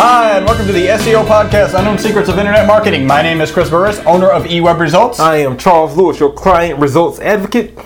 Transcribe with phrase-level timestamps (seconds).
[0.00, 3.04] Hi, and welcome to the SEO podcast, Unknown Secrets of Internet Marketing.
[3.04, 5.18] My name is Chris Burris, owner of eWeb Results.
[5.18, 7.76] I am Charles Lewis, your client results advocate.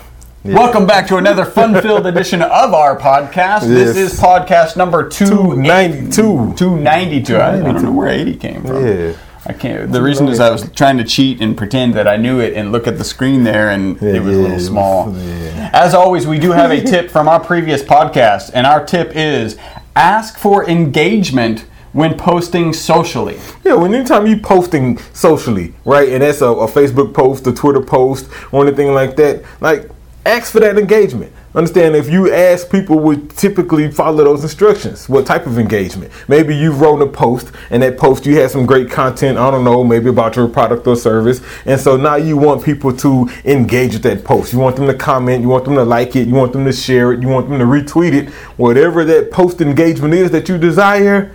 [0.44, 3.62] Welcome back to another fun-filled edition of our podcast.
[3.66, 6.54] This is podcast number two 292.
[6.54, 7.36] 292.
[7.36, 8.86] I, I don't know where 80 came from.
[8.86, 9.14] Yeah.
[9.46, 9.90] I can't.
[9.90, 12.72] The reason is I was trying to cheat and pretend that I knew it and
[12.72, 15.16] look at the screen there, and Yeah, it was a little small.
[15.16, 15.70] yeah.
[15.72, 19.56] As always, we do have a tip from our previous podcast, and our tip is
[19.96, 23.38] ask for engagement when posting socially.
[23.64, 27.82] Yeah, when anytime you posting socially, right, and that's a, a Facebook post, a Twitter
[27.82, 29.90] post, or anything like that, like
[30.24, 31.32] ask for that engagement.
[31.54, 35.06] Understand if you ask people would typically follow those instructions.
[35.06, 36.10] What type of engagement?
[36.26, 39.62] Maybe you wrote a post and that post you had some great content, I don't
[39.62, 41.42] know, maybe about your product or service.
[41.66, 44.54] And so now you want people to engage with that post.
[44.54, 46.72] You want them to comment, you want them to like it, you want them to
[46.72, 48.30] share it, you want them to retweet it.
[48.56, 51.34] Whatever that post engagement is that you desire,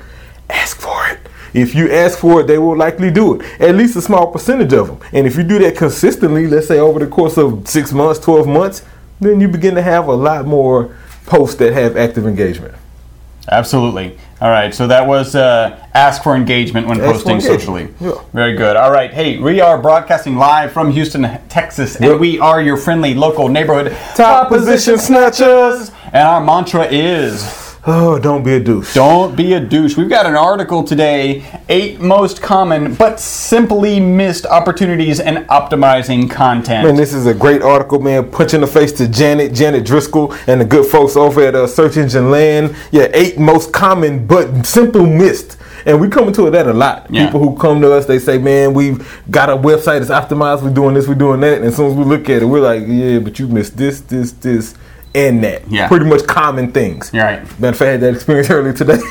[0.49, 1.19] ask for it.
[1.53, 3.61] If you ask for it, they will likely do it.
[3.61, 4.99] At least a small percentage of them.
[5.13, 8.47] And if you do that consistently, let's say over the course of six months, 12
[8.47, 8.83] months,
[9.19, 12.75] then you begin to have a lot more posts that have active engagement.
[13.49, 14.17] Absolutely.
[14.41, 14.73] All right.
[14.75, 17.61] So that was uh, ask for engagement when Ask posting engagement.
[17.61, 17.93] socially.
[18.01, 18.21] Yeah.
[18.33, 18.75] Very good.
[18.75, 19.11] All right.
[19.11, 23.95] Hey, we are broadcasting live from Houston, Texas, and we are your friendly local neighborhood
[24.15, 25.91] Top position snatchers.
[26.11, 27.43] And our mantra is
[27.89, 28.93] Oh, don't be a douche.
[28.93, 29.95] don't be a douche.
[29.95, 36.85] We've got an article today eight most common but simply missed opportunities in optimizing content.
[36.85, 38.29] Man, this is a great article, man.
[38.29, 41.65] Punch in the face to Janet, Janet Driscoll, and the good folks over at uh,
[41.65, 42.75] Search Engine Land.
[42.91, 45.57] Yeah, eight most common but simple missed.
[45.85, 47.07] And we come into that a lot.
[47.09, 47.27] Yeah.
[47.27, 50.61] People who come to us, they say, "Man, we've got a website that's optimized.
[50.61, 52.59] We're doing this, we're doing that." And as soon as we look at it, we're
[52.59, 54.75] like, "Yeah, but you missed this, this, this,
[55.17, 55.87] and that." Yeah.
[55.87, 57.09] pretty much common things.
[57.13, 57.41] You're right.
[57.59, 59.01] Matter of fact, I had that experience earlier today,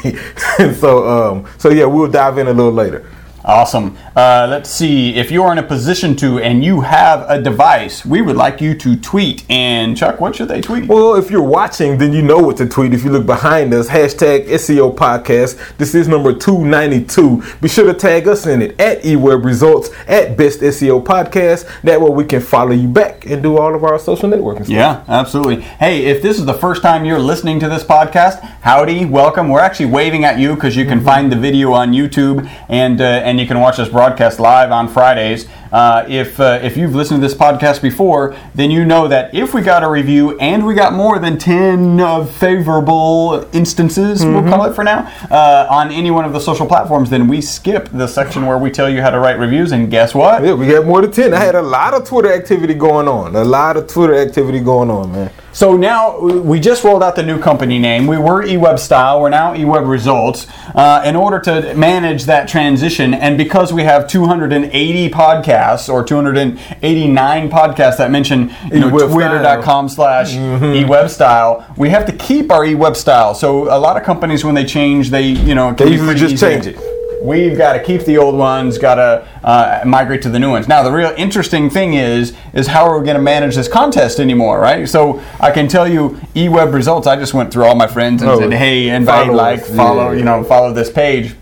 [0.59, 3.09] and so, um, so yeah, we'll dive in a little later.
[3.47, 3.97] Awesome.
[4.17, 5.15] Uh, let's see.
[5.15, 8.75] If you're in a position to and you have a device, we would like you
[8.79, 9.49] to tweet.
[9.49, 10.89] And Chuck, what should they tweet?
[10.89, 12.93] Well, if you're watching, then you know what to tweet.
[12.93, 15.77] If you look behind us, hashtag SEO podcast.
[15.77, 17.45] This is number 292.
[17.61, 21.71] Be sure to tag us in it at eWeb Results, at Best SEO Podcast.
[21.83, 24.71] That way we can follow you back and do all of our social networking stuff.
[24.71, 25.61] Yeah, absolutely.
[25.61, 29.51] Hey, if this is the first time you're listening to this podcast, howdy, welcome.
[29.51, 33.05] We're actually waving at you because you can find the video on YouTube and uh,
[33.05, 35.49] and you can watch us broadcast live on Fridays.
[35.73, 39.55] Uh, if uh, if you've listened to this podcast before, then you know that if
[39.55, 44.65] we got a review and we got more than ten uh, favorable instances, we'll call
[44.67, 48.07] it for now, uh, on any one of the social platforms, then we skip the
[48.07, 49.73] section where we tell you how to write reviews.
[49.73, 50.43] And guess what?
[50.43, 51.35] Yeah, we got more than 10.
[51.35, 53.35] I had a lot of Twitter activity going on.
[53.35, 55.31] A lot of Twitter activity going on, man.
[55.53, 58.07] So now we just rolled out the new company name.
[58.07, 59.23] We were eWeb Style.
[59.23, 60.47] We're now eWeb Results.
[60.75, 65.56] Uh, in order to manage that transition, and because we have 280 podcasts
[65.89, 72.51] or 289 podcasts that mention you know, twitter.com slash eWeb Style, we have to keep
[72.51, 73.35] our eWeb Style.
[73.35, 76.35] So a lot of companies, when they change, they you know can They usually just
[76.35, 76.47] easy.
[76.47, 76.79] change it.
[77.23, 80.69] We've got to keep the old ones, got to uh, migrate to the new ones.
[80.69, 84.21] Now, the real interesting thing is, is how are we going to manage this contest
[84.21, 84.89] anymore, right?
[84.89, 87.07] So I can tell you, eWeb results.
[87.09, 90.11] I just went through all my friends and Oh, said, "Hey, invite, follow like, follow,
[90.13, 90.19] yeah.
[90.19, 91.35] you know, follow this page."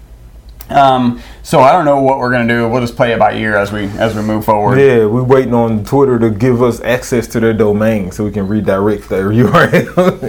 [0.71, 2.67] Um, so I don't know what we're going to do.
[2.67, 4.81] We'll just play it by ear as we as we move forward.
[4.81, 8.49] Yeah, we're waiting on Twitter to give us access to their domain so we can
[8.49, 10.25] redirect their URL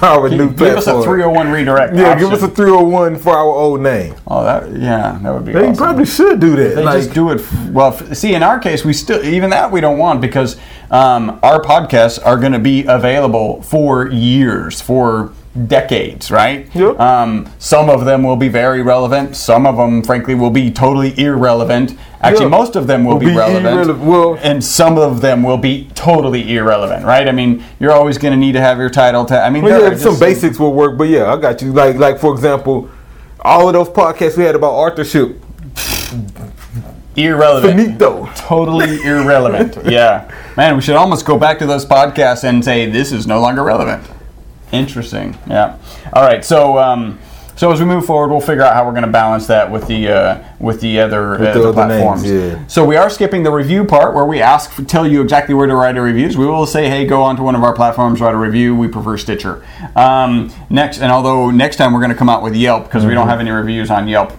[0.00, 1.94] to our new Give us a 301 redirect.
[1.94, 4.14] Yeah, give us a 301 for our old name.
[4.26, 5.52] Oh, that yeah, that would be.
[5.52, 5.76] They awesome.
[5.76, 6.74] probably should do that.
[6.74, 7.46] They like, just do it.
[7.70, 10.56] Well, f- see, in our case, we still even that we don't want because
[10.90, 15.34] um, our podcasts are going to be available for years, for
[15.66, 16.68] decades, right?
[16.74, 17.00] Yep.
[17.00, 19.34] Um, some of them will be very relevant.
[19.34, 21.98] Some of them, frankly, will be totally irrelevant.
[22.22, 22.50] Actually, Yep.
[22.52, 25.56] most of them will, Will be, be relevant, irrele- well- and some of them will
[25.58, 27.26] be totally irrelevant, right?
[27.28, 29.24] I mean, you're always going to need to have your title.
[29.24, 31.72] To, I mean, well, yeah, are some basics will work, but yeah, I got you.
[31.72, 32.88] Like, like for example,
[33.40, 35.42] all of those podcasts we had about authorship,
[37.16, 37.76] irrelevant.
[37.80, 38.28] finito.
[38.36, 39.78] totally irrelevant.
[39.90, 40.30] yeah.
[40.56, 43.62] Man, we should almost go back to those podcasts and say this is no longer
[43.64, 44.04] relevant.
[44.72, 45.36] Interesting.
[45.48, 45.78] Yeah.
[46.12, 46.44] All right.
[46.44, 47.18] So um,
[47.56, 49.86] so as we move forward, we'll figure out how we're going to balance that with
[49.86, 52.22] the uh, with the other, the uh, the other platforms.
[52.22, 52.66] names, yeah.
[52.68, 55.74] So we are skipping the review part where we ask tell you exactly where to
[55.74, 56.38] write a reviews.
[56.38, 58.74] We will say, hey, go onto one of our platforms, write a review.
[58.74, 59.62] We prefer Stitcher.
[59.94, 63.12] Um, next, and although next time we're going to come out with Yelp because we
[63.12, 63.30] don't Mm-hmm.
[63.30, 64.32] have any reviews on Yelp.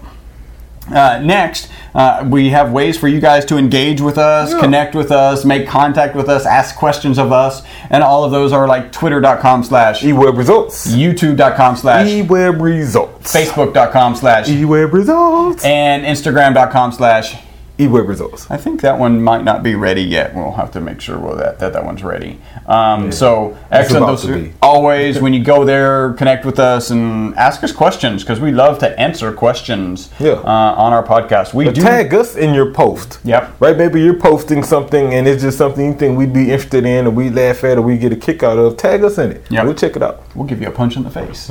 [0.90, 4.60] Uh, next, uh, we have ways for you guys to engage with us, Yeah.
[4.60, 8.52] connect with us, make contact with us, ask questions of us, and all of those
[8.52, 10.88] are like twitter.com slash, eWeb results.
[10.92, 13.32] youtube.com slash, eWeb results.
[13.32, 15.64] facebook.com slash, eWeb results.
[15.64, 17.36] and instagram.com slash.
[17.78, 18.50] eWeb results.
[18.50, 20.34] I think that one might not be ready yet.
[20.34, 22.38] We'll have to make sure well, that, that that one's ready.
[22.66, 24.06] Um, So excellent.
[24.06, 28.40] Those are- always when you go there, connect with us and ask us questions because
[28.40, 30.32] we love to answer questions Yeah.
[30.32, 31.54] uh, on our podcast.
[31.54, 31.80] We But do.
[31.82, 33.18] tag us in your post.
[33.24, 33.56] Yep.
[33.60, 33.76] Right?
[33.76, 37.10] Maybe you're posting something and it's just something you think we'd be interested in or
[37.10, 38.76] we laugh at or we get a kick out of.
[38.76, 39.44] Tag us in it.
[39.50, 39.64] Yep.
[39.64, 40.22] We'll check it out.
[40.34, 41.50] We'll give you a punch in the face.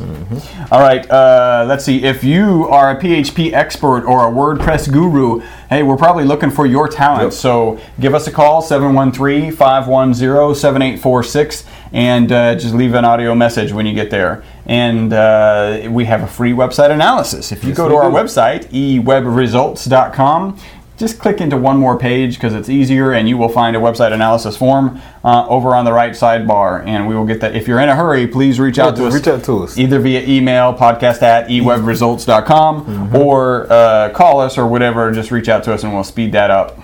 [0.71, 2.03] All right, uh, let's see.
[2.03, 6.65] If you are a PHP expert or a WordPress guru, hey, we're probably looking for
[6.65, 7.23] your talent.
[7.25, 7.33] Yep.
[7.33, 13.71] So give us a call, 713 510 7846, and uh, just leave an audio message
[13.71, 14.43] when you get there.
[14.65, 17.51] And uh, we have a free website analysis.
[17.51, 18.15] If you Yes, go to our do.
[18.15, 20.57] website, ewebresults.com,
[21.01, 24.13] just click into one more page because it's easier and you will find a website
[24.13, 27.79] analysis form uh, over on the right sidebar and we will get that if you're
[27.81, 29.77] in a hurry please reach out to us reach out to us.
[29.77, 33.15] either via email podcast at ewebresults.com Mm-hmm.
[33.15, 36.49] or uh, call us or whatever just reach out to us and we'll speed that
[36.49, 36.79] up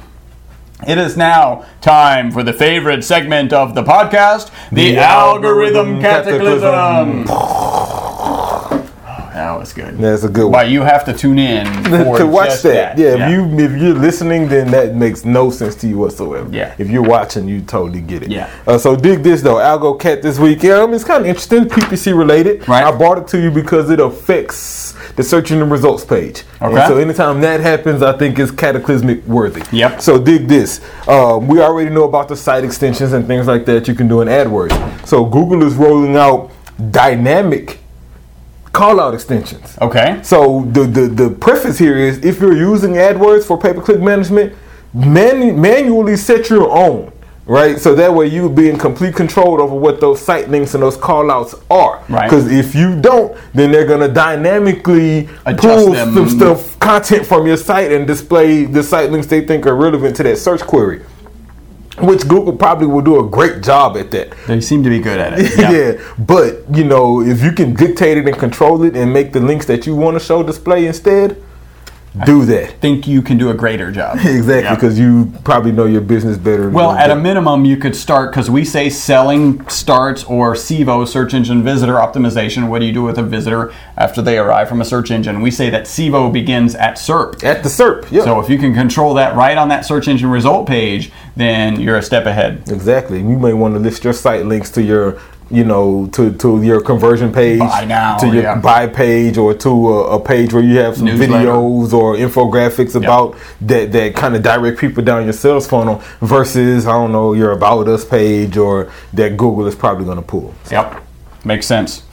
[0.88, 6.02] it is now time for the favorite segment of the podcast the, The algorithm algorithm
[6.02, 8.07] cataclysm, cataclysm.
[9.58, 10.52] That was good That's a good one.
[10.52, 12.98] why you have to tune in to watch just that.
[12.98, 16.48] Yeah, if you if you're listening, then that makes no sense to you whatsoever.
[16.52, 16.76] Yeah.
[16.78, 18.30] If you're watching, you totally get it.
[18.32, 18.50] Yeah.
[18.68, 20.62] Uh, so dig this though, Algo Cat this week.
[20.64, 22.68] Yeah, I mean, it's kind of interesting, PPC related.
[22.68, 22.84] Right.
[22.84, 26.44] I brought it to you because it affects the search engine results page.
[26.62, 26.88] And Okay.
[26.88, 29.64] so anytime that happens, I think it's cataclysmic worthy.
[29.76, 30.02] Yep.
[30.02, 30.82] So dig this.
[31.08, 34.22] Um, we already know about the site extensions and things like that you can do
[34.22, 35.08] in AdWords.
[35.08, 36.52] So Google is rolling out
[36.92, 37.80] dynamic
[38.78, 39.78] call out extensions.
[39.88, 40.40] okay So
[40.76, 44.56] the, the the preface here is if you're using AdWords for pay per click management,
[44.94, 47.12] man, manually set your own.
[47.50, 50.74] Right, so that way you would be in complete control over what those site links
[50.74, 52.04] and those call outs are.
[52.10, 52.30] Right.
[52.30, 56.14] Because if you don't, then they're gonna dynamically Adjust pull them.
[56.14, 60.14] some stuff, content from your site and display the site links they think are relevant
[60.18, 61.00] to that search query.
[62.00, 64.32] Which Google probably will do a great job at that.
[64.48, 66.14] they seem to be good at it Yeah.
[66.20, 69.66] but you know, if you can dictate it and control it and make the links
[69.66, 71.42] that you want to show display instead,
[72.26, 72.80] do that.
[72.82, 74.74] think you can do a greater job Exactly, Yeah.
[74.76, 76.70] because you probably know your business better.
[76.70, 81.34] Well, at a minimum, you could start because we say selling starts or SEVO, search
[81.34, 82.70] engine visitor optimization.
[82.70, 85.42] What do you do with a visitor after they arrive from a search engine?
[85.42, 87.44] We say that SEVO begins at SERP.
[87.44, 88.24] at the SERP, yeah.
[88.24, 91.98] So if you can control that right on that search engine result page, then you're
[91.98, 92.64] a step ahead.
[92.70, 93.20] exactly.
[93.20, 96.82] You may want to list your site links to your, you know, to, to your
[96.82, 98.60] conversion page, now, to your yeah.
[98.60, 101.34] buy page, or to a, a page where you have some Newsletter.
[101.34, 106.86] videos or infographics about that that kind of direct people down your sales funnel versus
[106.88, 110.54] I don't know your about us page or that Google is probably going to pull.
[110.72, 111.04] Yep,
[111.46, 112.04] makes sense.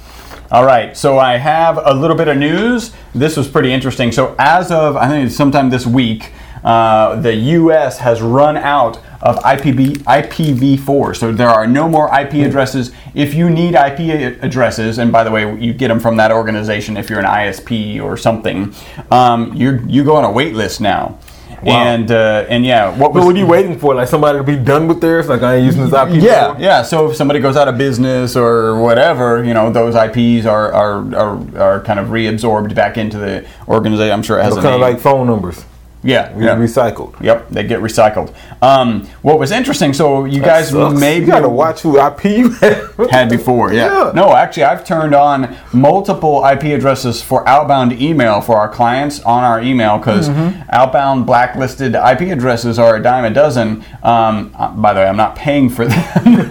[0.51, 2.93] All right, so I have a little bit of news.
[3.15, 4.13] This was pretty interesting.
[4.13, 6.31] So as of I think sometime this week,
[6.65, 7.99] uh, the U.S.
[7.99, 11.17] has run out of IPv IPv4.
[11.17, 12.93] So there are no more IP addresses.
[13.15, 16.97] If you need IP addresses, and by the way, you get them from that organization
[16.97, 18.75] if you're an ISP or something,
[19.11, 21.19] um, you you go on a wait list now.
[21.63, 21.73] Wow.
[21.73, 23.95] And uh, and yeah, what was But what are you waiting for?
[23.95, 25.29] Like somebody to be done with theirs?
[25.29, 26.23] Like I ain't using this IP.
[26.23, 26.63] yeah, before?
[26.63, 26.83] yeah.
[26.83, 31.15] So if somebody goes out of business or whatever, you know, those IPs are are,
[31.15, 34.13] are, are kind of reabsorbed back into the organization.
[34.13, 35.65] I'm sure it has a kind of like phone numbers.
[36.05, 36.55] Yeah, yeah.
[36.57, 37.21] Recycled.
[37.21, 38.35] Yep, they get recycled.
[38.63, 41.01] Um, what was interesting, so you guys Sucks.
[41.01, 42.51] maybe you gotta watch who IP you
[43.11, 43.87] had before, yeah.
[44.07, 44.13] Yeah.
[44.15, 49.43] No, actually, I've turned on multiple IP addresses for outbound email for our clients on
[49.45, 50.63] our email because Mm-hmm.
[50.73, 53.85] outbound blacklisted IP addresses are a dime a dozen.
[54.03, 56.47] Um, uh, by the way, I'm not paying for them.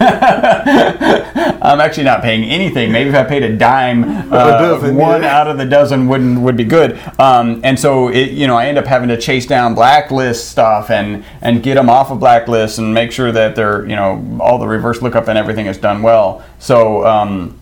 [1.62, 2.92] I'm actually not paying anything.
[2.92, 5.38] Maybe if I paid a dime, uh, dozen, one yeah.
[5.38, 6.98] out of the dozen wouldn't would be good.
[7.18, 10.90] Um, and so it, you know, I end up having to chase down blacklist stuff
[10.90, 14.58] and and get them off of blacklists and make sure that they're you know all
[14.58, 16.44] the reverse lookup and everything is done well.
[16.58, 17.06] So.
[17.06, 17.60] Um,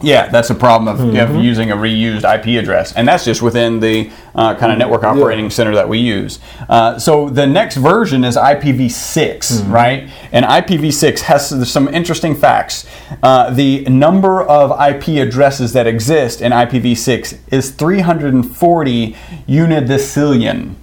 [0.00, 1.40] yeah, that's a problem of, of Mm-hmm.
[1.40, 5.50] using a reused IP address, and that's just within the uh, kind of network operating
[5.50, 6.38] center that we use.
[6.68, 9.72] Uh, so the next version is IPv6, Mm-hmm.
[9.72, 10.08] right?
[10.30, 12.86] And IPv6 has some interesting facts.
[13.24, 19.16] Uh, the number of IP addresses that exist in IPv6 is 340
[19.48, 20.74] unidecillion.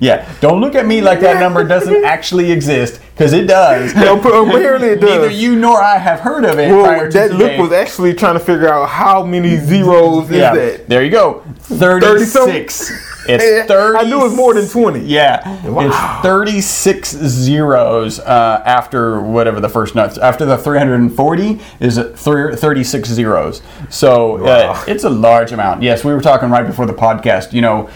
[0.00, 3.94] Yeah, don't look at me like that number doesn't actually exist, because it does.
[4.00, 5.10] No, apparently it does.
[5.10, 8.40] Neither you nor I have heard of it Well, that look was actually trying to
[8.40, 10.88] figure out how many zeros is yeah, that.
[10.88, 11.44] there you go.
[11.60, 13.08] 36.
[13.28, 13.98] It's 30.
[13.98, 15.00] I knew it was more than 20.
[15.00, 15.86] Yeah, Wow.
[15.86, 20.16] it's 36 zeros uh, after whatever the first nuts.
[20.18, 23.62] After the 340 is thir- 36 zeros.
[23.88, 25.82] So uh, it's a large amount.
[25.82, 27.52] Yes, we were talking right before the podcast.
[27.52, 27.90] You know,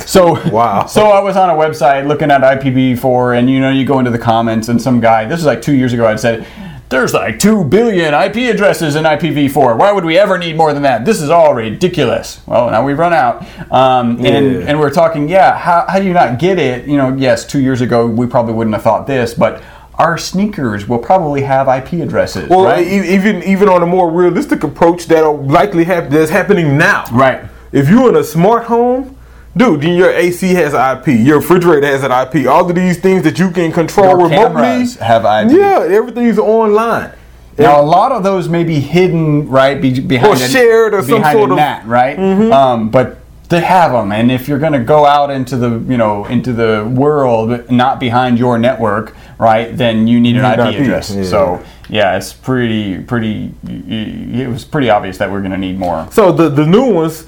[0.00, 0.86] so Wow.
[0.86, 4.10] So I was on a website looking at IPv4, and you know, you go into
[4.10, 5.24] the comments, and some guy.
[5.26, 6.06] This is like two years ago.
[6.06, 6.46] I'd said.
[6.94, 9.76] There's like 2 billion IP addresses in IPv4.
[9.76, 11.04] Why would we ever need more than that?
[11.04, 12.40] This is all ridiculous.
[12.46, 13.42] Well, now we've run out.
[13.72, 14.66] Um, and, Yeah.
[14.68, 16.86] and we're talking, yeah, how, how do you not get it?
[16.86, 19.60] You know, yes, two years ago we probably wouldn't have thought this, but
[19.96, 22.86] our sneakers will probably have IP addresses, Well, right?
[22.86, 27.04] even even on a more realistic approach that'll likely happen that's happening now.
[27.12, 27.44] right.
[27.72, 29.16] If you're in a smart home,
[29.56, 32.46] dude, then your AC has IP, your refrigerator has an IP.
[32.48, 35.56] All of these things that you can control Your remotely have IP.
[35.56, 37.12] Yeah, everything's online.
[37.56, 41.02] Now, a lot of those may be hidden, right, be, behind Or a- shared or
[41.02, 42.18] some behind sort a of- net, right?
[42.18, 43.18] Um, but
[43.48, 46.52] they have them, and if you're going to go out into the, you know, into
[46.52, 51.14] the world, not behind your network, right, then you need an need IP, IP, address.
[51.14, 51.22] yeah.
[51.24, 53.52] So, yeah, it's pretty, pretty.
[53.68, 56.08] It was pretty obvious that we're going to need more.
[56.10, 57.26] So the the new ones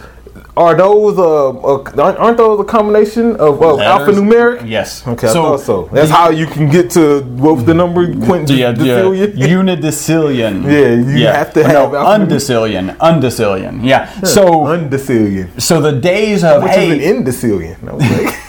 [0.57, 4.17] are those uh, uh aren't those a combination of uh, Letters?
[4.17, 4.69] alphanumeric?
[4.69, 5.07] Yes.
[5.07, 5.89] Okay, So, I thought so.
[5.93, 8.07] That's the- how you can get to what was the number?
[8.27, 9.33] Quentin Yeah, yeah, Decillion?
[9.61, 10.65] unidecillion.
[10.65, 13.85] Yeah, you have to Oh, have no, undecillion, undecillion.
[13.85, 14.09] Yeah.
[14.23, 15.61] So, undecillion.
[15.61, 17.89] so the days of Which hey, is an indecillion.
[17.89, 18.35] I was like.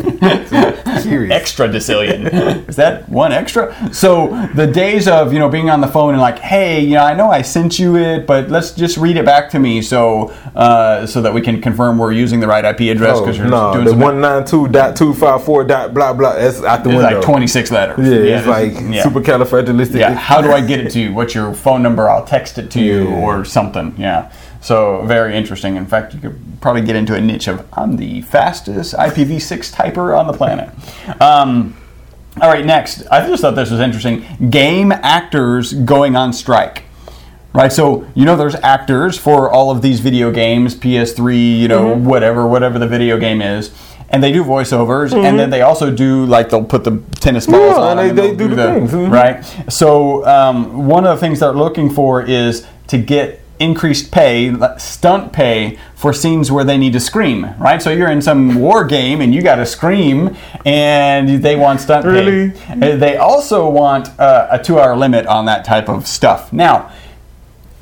[1.30, 2.68] extra decillion.
[2.68, 3.74] Is that one extra?
[3.92, 7.04] So the days of you know being on the phone and like, hey, you know,
[7.04, 10.28] I know I sent you it, but let's just read it back to me so
[10.54, 13.48] uh, so that we can confirm we're using the right IP address Oh, because you're
[13.48, 16.34] no, doing the some- one nine two dot two five four dot blah blah.
[16.34, 17.16] That's out the it's window.
[17.16, 17.98] like 26 letters.
[18.08, 19.02] Yeah, it's like yeah.
[19.04, 19.98] supercalifragilistic.
[19.98, 21.12] Yeah, how do I get it to you?
[21.14, 22.08] What's your phone number?
[22.08, 23.94] I'll text it to you or something.
[23.98, 24.30] Yeah.
[24.60, 25.76] So very interesting.
[25.76, 30.18] In fact, you could probably get into a niche of I'm the fastest IPv6 typer
[30.18, 30.68] on the planet.
[31.20, 31.76] Um,
[32.40, 33.06] all right, next.
[33.10, 34.24] I just thought this was interesting.
[34.50, 36.84] Game actors going on strike.
[37.52, 41.96] Right, so you know there's actors for all of these video games, PS3, you know,
[41.96, 43.72] whatever, whatever the video game is,
[44.08, 47.76] and they do voiceovers, and then they also do like they'll put the tennis balls
[47.76, 49.10] Yeah, on, they- and they they'll do the things, mhm.
[49.10, 49.44] right?
[49.72, 55.32] So um, one of the things they're looking for is to get increased pay, stunt
[55.32, 57.80] pay for scenes where they need to scream, right?
[57.82, 62.06] So you're in some war game and you got to scream, and they want stunt
[62.06, 62.50] Really?
[62.50, 62.94] pay.
[62.94, 66.52] Uh, They also want uh, a two-hour limit on that type of stuff.
[66.52, 66.90] Now.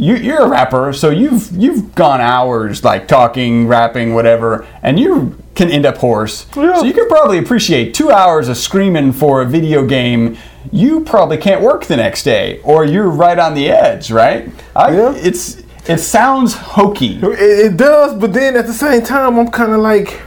[0.00, 5.36] You, you're a rapper, so you've you've gone hours like talking, rapping, whatever, and you
[5.56, 6.46] can end up hoarse.
[6.56, 6.76] Yeah.
[6.78, 10.38] So you can probably appreciate two hours of screaming for a video game.
[10.70, 14.48] You probably can't work the next day, or you're right on the edge, right?
[14.76, 15.14] I, Yeah.
[15.16, 15.56] It's
[15.88, 17.18] it sounds hokey.
[17.22, 20.20] It, it does, but then at the same time, I'm kind of like,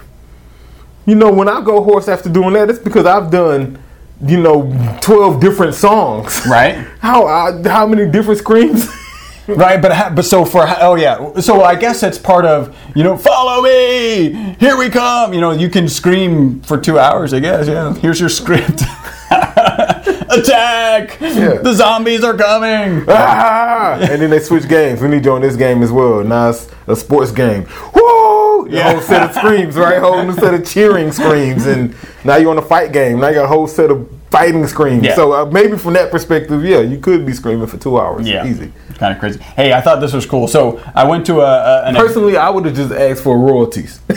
[1.05, 3.77] you know, when I go hoarse after doing that, it's because I've done,
[4.25, 6.41] you know, twelve different songs.
[6.47, 6.75] Right.
[6.99, 8.87] How how many different screams?
[9.47, 13.17] Right, but but so for oh yeah, so I guess it's part of you know
[13.17, 15.33] follow me, here we come.
[15.33, 17.33] You know you can scream for two hours.
[17.33, 17.93] I guess yeah.
[17.95, 18.83] Here's your script.
[20.29, 21.17] Attack!
[21.21, 21.57] Yeah.
[21.61, 23.05] The zombies are coming.
[23.07, 23.97] ah!
[23.99, 25.01] And then they switch games.
[25.01, 26.23] We need you on this game as well.
[26.23, 27.65] Now it's a sports game.
[27.93, 28.65] Woo!
[28.65, 28.91] A Yeah.
[28.93, 29.99] whole set of screams, right?
[29.99, 33.19] Whole new set of cheering screams, and now you're on a fight game.
[33.19, 35.03] Now you got a whole set of fighting screams.
[35.03, 35.15] Yeah.
[35.15, 38.27] So uh, maybe from that perspective, yeah, you could be screaming for two hours.
[38.27, 38.71] Yeah, easy.
[38.97, 39.39] Kind of crazy.
[39.39, 40.47] Hey, I thought this was cool.
[40.47, 43.99] So I went to a, a an Personally, I would have just asked for royalties.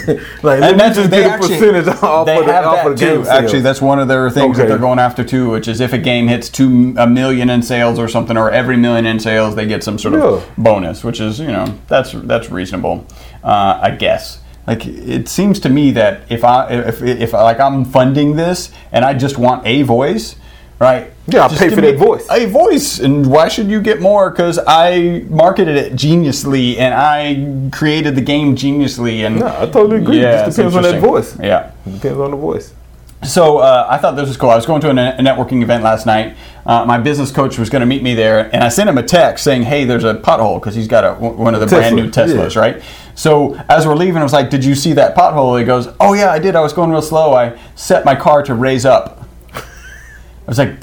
[0.42, 2.76] like, and that's just they get a actually, percentage off they of the, have off
[2.76, 3.28] that of the game too.
[3.28, 5.99] Actually, that's one of their things that they're going after too, which is if a
[5.99, 9.66] game hits two a million in sales or something, or every million in sales, they
[9.66, 10.54] get some sort of Yeah.
[10.59, 13.06] bonus, which is you know that's that's reasonable,
[13.42, 14.40] uh, I guess.
[14.66, 19.04] Like it seems to me that if I if if like I'm funding this and
[19.04, 20.37] I just want a voice,
[20.78, 21.11] right?
[21.26, 22.26] Yeah, I'll pay for that voice.
[22.30, 24.30] A voice, and why should you get more?
[24.30, 29.99] Because I marketed it geniusly and I created the game geniusly, and No, I totally
[29.99, 30.21] agree.
[30.21, 31.38] Yeah, It just depends on that voice.
[31.38, 31.73] Yeah.
[31.87, 32.73] It depends on the voice.
[33.25, 34.50] So uh, I thought this was cool.
[34.50, 36.37] I was going to a, networking event last night.
[36.66, 39.02] Uh, my business coach was going to meet me there, and I sent him a
[39.02, 42.11] text saying, "Hey, there's a pothole because he's got a, one of the brand new
[42.11, 42.61] Teslas, yeah.
[42.61, 42.83] right?"
[43.14, 46.14] So as we're leaving, I was like, "Did you see that pothole?" He goes, "Oh
[46.14, 46.57] yeah, I did.
[46.57, 47.35] I was going real slow.
[47.35, 49.62] I set my car to raise up." I
[50.47, 50.83] was like,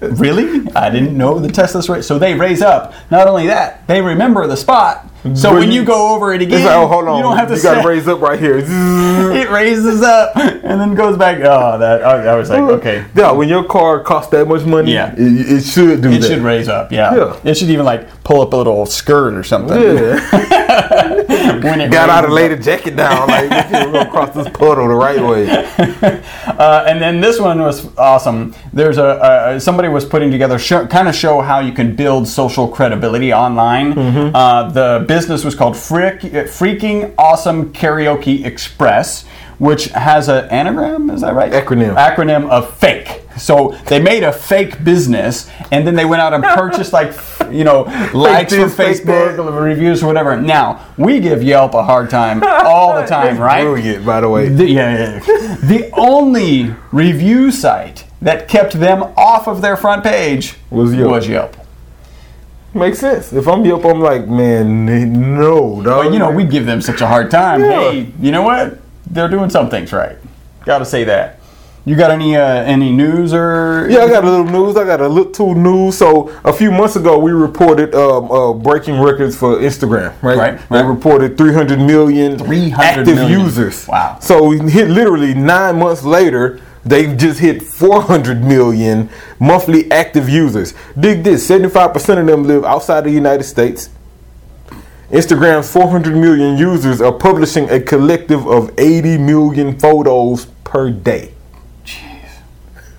[0.00, 0.70] "Really?
[0.74, 2.94] I didn't know the Tesla's right." So they raise up.
[3.10, 5.11] Not only that, they remember the spot.
[5.34, 7.16] So when you- go over it again, like, oh, hold on.
[7.16, 8.58] you don't have to you gotta raise up right here.
[8.66, 11.38] it raises up and then goes back.
[11.38, 14.64] Oh, that oh, I, I was like, okay, Yeah, when your car costs that much
[14.64, 15.12] money, Yeah.
[15.16, 16.26] it, it should do it that.
[16.28, 16.90] should raise up.
[16.92, 17.14] Yeah.
[17.14, 17.40] Yeah.
[17.44, 19.80] it should even like pull up a little skirt or something.
[19.80, 20.58] Yeah.
[21.90, 23.28] Got out and laid a jacket down.
[23.28, 26.22] Like, we're to cross this puddle the right way.
[26.42, 28.54] Uh, and then this one was awesome.
[28.72, 32.28] There's a, a somebody was putting together show, kind of show how you can build
[32.28, 33.94] social credibility online.
[33.94, 34.36] Mm-hmm.
[34.36, 39.24] Uh, the business was called Frick, Freaking Awesome Karaoke Express,
[39.62, 41.08] which has an anagram.
[41.08, 41.52] Is that right?
[41.52, 41.94] Acronym.
[41.94, 43.22] Acronym of fake.
[43.38, 47.14] So they made a fake business, and then they went out and purchased like
[47.48, 49.42] you know likes from this, fake Facebook, that.
[49.52, 50.36] reviews or whatever.
[50.36, 53.62] Now we give Yelp a hard time all the time, right?
[53.62, 54.48] Brilliant, by the way.
[54.48, 55.56] The, yeah, yeah, yeah.
[55.58, 61.12] the only review site that kept them off of their front page Was Yelp.
[61.12, 61.56] Was Yelp.
[62.74, 63.32] Makes sense.
[63.32, 64.86] If I'm Yelp, I'm like, man,
[65.36, 66.06] no, dog.
[66.06, 67.60] But you know, we give them such a hard time.
[67.60, 67.90] Yeah.
[67.92, 68.81] Hey, you know what?
[69.10, 70.16] They're doing some things right.
[70.64, 71.38] Got to say that.
[71.84, 73.88] You got any uh, any news or?
[73.90, 74.76] Yeah, I got a little news.
[74.76, 75.98] I got a little too news.
[75.98, 80.14] So a few months ago, we reported um, uh, breaking records for Instagram.
[80.22, 80.86] Right, Right, We right.
[80.86, 83.40] reported 300 million 300 active million.
[83.40, 83.88] users.
[83.88, 84.18] Wow.
[84.20, 86.60] So we hit literally nine months later.
[86.84, 89.08] They've just hit 400 million
[89.40, 90.74] monthly active users.
[90.98, 93.88] Dig this: 75% of them live outside the United States.
[95.12, 101.34] Instagram's 400 million users are publishing a collective of 80 million photos per day.
[101.84, 102.38] Jeez.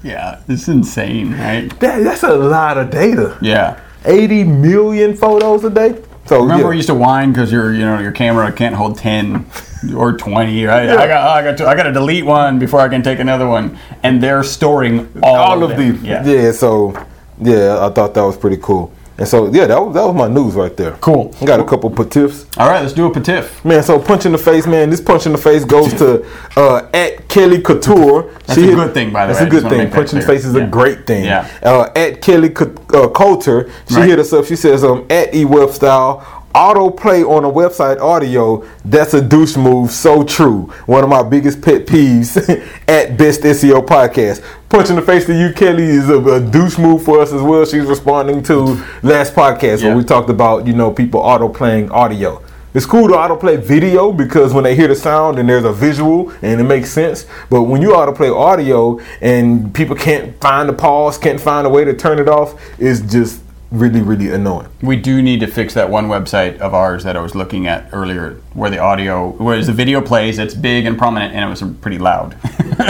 [0.03, 1.67] Yeah, it's insane, right?
[1.79, 3.35] That, that's a lot of data.
[3.41, 3.79] Yeah.
[4.05, 6.03] 80 million photos a day.
[6.25, 6.69] So Remember, yeah.
[6.69, 9.45] we used to whine because your, you know, your camera can't hold ten
[9.93, 10.63] or twenty.
[10.63, 10.87] Right?
[10.89, 13.45] I got, I got, to, I got to delete one before I can take another
[13.45, 16.01] one, and they're storing all, all of, of them.
[16.01, 16.51] the Yeah.
[16.53, 16.93] So
[17.41, 18.93] yeah, I thought that was pretty cool.
[19.15, 20.93] And so yeah, that was that was my news right there.
[20.93, 21.35] Cool.
[21.39, 22.47] I got a couple patiffs.
[22.57, 23.63] All right, let's do a patif.
[23.63, 24.89] Man, so punch in the face, man.
[24.89, 26.25] This punch in the face goes to
[26.57, 28.31] uh, at Kelly Couture.
[28.47, 29.45] That's a good thing, by the that's way.
[29.45, 29.91] I a good thing.
[29.91, 30.63] Punch in the face is Yeah.
[30.63, 31.25] a great thing.
[31.25, 31.47] Yeah.
[31.61, 34.09] Uh, at Kelly Co- uh, Coulter, she Right.
[34.09, 34.45] hit us up.
[34.45, 38.65] She says, um, at eWeb Style, autoplay on a website audio.
[38.85, 39.91] That's a douche move.
[39.91, 40.63] So true.
[40.85, 42.37] One of my biggest pet peeves
[42.87, 44.43] at Best SEO Podcast.
[44.69, 47.41] Punch in the face to you, Kelly, is a, a douche move for us as
[47.41, 47.65] well.
[47.65, 49.89] She's responding to last podcast Yeah.
[49.89, 52.41] where we talked about you know people auto playing audio.
[52.75, 56.31] It's cool to autoplay video because when they hear the sound and there's a visual
[56.41, 57.27] and it makes sense.
[57.51, 61.85] But when you autoplay audio and people can't find the pause, can't find a way
[61.85, 63.42] to turn it off, it's just
[63.73, 64.69] really, really annoying.
[64.81, 67.89] We do need to fix that one website of ours that I was looking at
[67.91, 71.63] earlier, where the audio, whereas the video plays, it's big and prominent, and it was
[71.81, 72.37] pretty loud.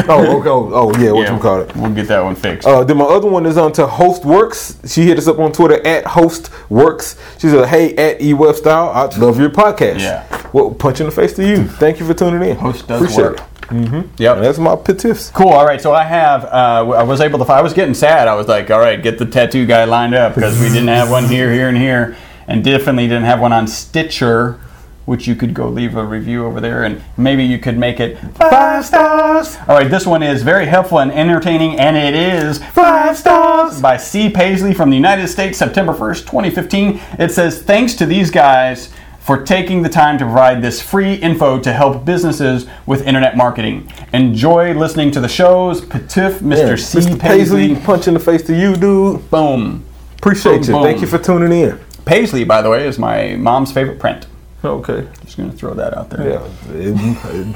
[0.07, 0.49] Oh, okay.
[0.49, 1.75] Oh, oh yeah, what you call it?
[1.75, 2.65] We'll get that one fixed.
[2.67, 4.93] Uh, then my other one is on to HostWorks.
[4.93, 7.17] She hit us up on Twitter at HostWorks.
[7.39, 9.99] She said, "Hey, at eWeb Style, I love your podcast.
[9.99, 10.49] Yeah.
[10.53, 11.65] Well, punch in the face to you.
[11.67, 12.55] Thank you for tuning in.
[12.55, 13.37] Host does Appreciate work.
[13.39, 13.43] it.
[13.63, 14.01] Mm-hmm.
[14.17, 14.35] Yep.
[14.37, 15.33] And that's my petiffs.
[15.33, 15.49] Cool.
[15.49, 15.81] All right.
[15.81, 16.45] So I have.
[16.45, 17.51] Uh, I was able to.
[17.51, 18.27] I was getting sad.
[18.27, 21.09] I was like, all right, get the tattoo guy lined up because we didn't have
[21.09, 22.15] one here, here, and here,
[22.47, 24.59] and definitely didn't have one on Stitcher,
[25.05, 28.17] which you could go leave a review over there, and maybe you could make it
[28.35, 29.57] five stars.
[29.67, 29.89] All right.
[29.89, 34.29] This one is very helpful and entertaining, and it is five stars by C.
[34.29, 37.01] Paisley from the United States, September first, 2015.
[37.19, 41.57] It says, thanks to these guys for taking the time to provide this free info
[41.57, 43.89] to help businesses with internet marketing.
[44.11, 45.79] Enjoy listening to the shows.
[45.81, 46.69] Patif, Mr.
[46.69, 46.99] Yeah, C.
[46.99, 47.19] Mr.
[47.19, 47.69] Paisley.
[47.69, 49.29] Paisley, punch in the face to you, dude.
[49.29, 49.85] Boom.
[50.17, 50.73] Appreciate you.
[50.73, 51.79] Boom, Thank you for tuning in.
[52.05, 54.27] Paisley, by the way, is my mom's favorite print.
[54.63, 55.07] Okay.
[55.23, 56.29] Just gonna throw that out there.
[56.29, 57.55] Yeah, it,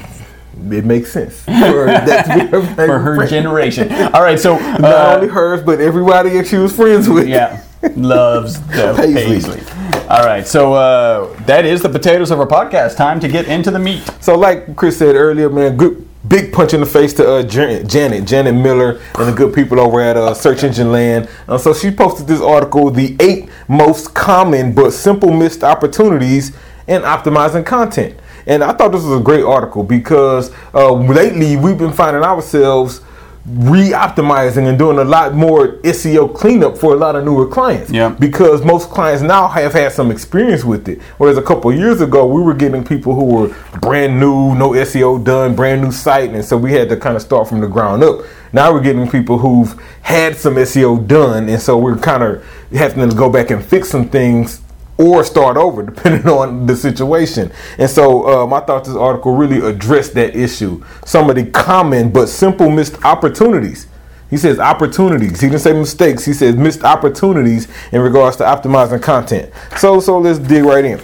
[0.72, 1.50] it makes sense for
[1.86, 3.90] that to be her, For her generation.
[4.12, 7.28] All right, so Not uh, only hers, but everybody that she was friends with.
[7.28, 7.62] yeah,
[7.96, 9.60] loves the Paisley.
[9.60, 10.08] Paisley.
[10.08, 12.96] All right, so uh, that is the potatoes of our podcast.
[12.96, 14.02] Time to get into the meat.
[14.20, 17.86] So, like Chris said earlier, man, good big punch in the face to uh, Jan-
[17.88, 21.28] Janet, Janet Miller, and the good people over at uh, Search Engine Land.
[21.46, 26.56] Uh, so she posted this article: the eight most common but simple missed opportunities
[26.88, 28.18] in optimizing content.
[28.46, 33.02] And I thought this was a great article because uh, lately we've been finding ourselves
[33.46, 37.90] re-optimizing and doing a lot more SEO cleanup for a lot of newer clients.
[37.90, 38.10] Yeah.
[38.10, 41.00] Because most clients now have had some experience with it.
[41.16, 44.70] Whereas a couple of years ago, we were getting people who were brand new, no
[44.70, 47.68] SEO done, brand new site, and so we had to kind of start from the
[47.68, 48.20] ground up.
[48.52, 53.08] Now we're getting people who've had some SEO done, and so we're kind of having
[53.08, 54.62] to go back and fix some things
[54.98, 57.50] or start over depending on the situation.
[57.78, 60.84] And so um, I thought this article really addressed that issue.
[61.06, 63.86] Some of the common but simple missed opportunities.
[64.28, 65.40] He says opportunities.
[65.40, 66.24] He didn't say mistakes.
[66.24, 69.50] He says missed opportunities in regards to optimizing content.
[69.78, 71.00] So so let's dig right in.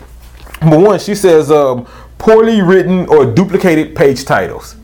[0.60, 1.86] Number one, she says um,
[2.18, 4.76] poorly written or duplicated page titles.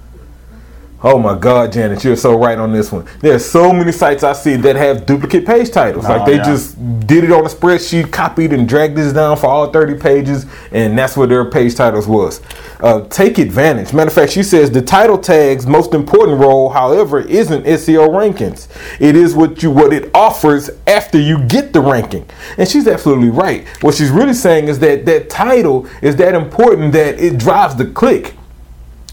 [1.02, 3.06] Oh my God, Janet, you're so right on this one.
[3.20, 6.04] There's so many sites I see that have duplicate page titles.
[6.04, 6.44] like Oh, they yeah.
[6.44, 10.44] just did it on a spreadsheet, copied and dragged this down for all 30 pages,
[10.72, 12.42] and that's what their page titles was.
[12.80, 13.94] Uh, take advantage.
[13.94, 18.68] Matter of fact, she says the title tag's most important role, however, isn't SEO rankings.
[19.00, 22.28] It is what you what it offers after you get the ranking.
[22.58, 23.66] And she's absolutely right.
[23.82, 27.86] What she's really saying is that that title is that important that it drives the
[27.86, 28.34] click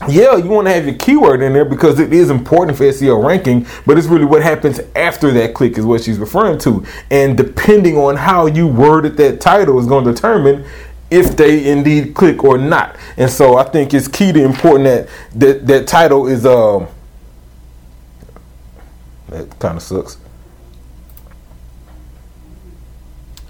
[0.08, 3.24] yeah, you want to have your keyword in there because it is important for SEO
[3.26, 6.86] ranking, but it's really what happens after that click is what she's referring to.
[7.10, 10.66] And depending on how you worded that title is going to determine
[11.10, 12.96] if they indeed click or not.
[13.18, 16.88] And so I think it's key to important that that, that title is um
[19.30, 20.18] that kind of sucks.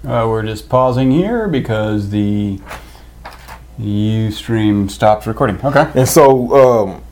[0.04, 2.60] Uh, we're just pausing here because the
[3.78, 5.60] Ustream stops recording.
[5.64, 5.90] Okay.
[5.94, 6.54] And so
[6.88, 7.02] um,